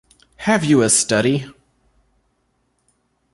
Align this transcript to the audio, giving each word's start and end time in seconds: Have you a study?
Have 0.37 0.65
you 0.65 0.81
a 0.81 0.89
study? 0.89 1.45